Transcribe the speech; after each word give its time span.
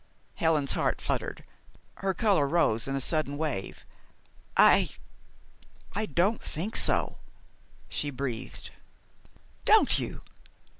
Helen's 0.33 0.71
heart 0.71 0.99
fluttered. 0.99 1.43
Her 1.97 2.15
color 2.15 2.47
rose 2.47 2.87
in 2.87 2.95
a 2.95 2.99
sudden 2.99 3.37
wave. 3.37 3.85
"I 4.57 4.89
I 5.93 6.07
don't 6.07 6.41
think 6.41 6.75
so," 6.75 7.19
she 7.87 8.09
breathed. 8.09 8.71
"Don't 9.63 9.99
you? 9.99 10.21